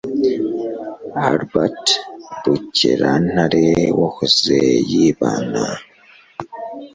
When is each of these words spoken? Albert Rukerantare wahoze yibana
Albert 1.27 1.83
Rukerantare 2.43 3.65
wahoze 3.99 4.57
yibana 4.91 5.63